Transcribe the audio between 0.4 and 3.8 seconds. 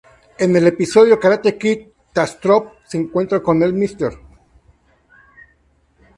el episodio "Karate Kid-Tastrophe", se encuentra con el